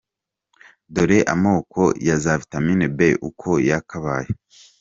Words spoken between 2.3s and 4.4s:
vitamin B uko yakabaye.